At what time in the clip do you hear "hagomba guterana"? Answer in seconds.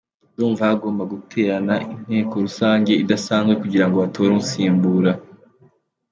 0.69-1.75